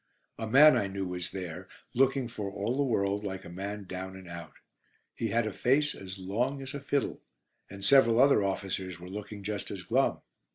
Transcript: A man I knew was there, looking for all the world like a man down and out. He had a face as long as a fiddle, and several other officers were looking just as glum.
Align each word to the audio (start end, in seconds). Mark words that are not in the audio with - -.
A 0.39 0.47
man 0.47 0.75
I 0.77 0.87
knew 0.87 1.05
was 1.05 1.29
there, 1.29 1.69
looking 1.93 2.27
for 2.27 2.49
all 2.51 2.75
the 2.75 2.81
world 2.83 3.23
like 3.23 3.45
a 3.45 3.49
man 3.51 3.83
down 3.83 4.15
and 4.15 4.27
out. 4.27 4.53
He 5.13 5.27
had 5.27 5.45
a 5.45 5.53
face 5.53 5.93
as 5.93 6.17
long 6.17 6.59
as 6.63 6.73
a 6.73 6.79
fiddle, 6.79 7.21
and 7.69 7.85
several 7.85 8.19
other 8.19 8.43
officers 8.43 8.99
were 8.99 9.09
looking 9.09 9.43
just 9.43 9.69
as 9.69 9.83
glum. 9.83 10.21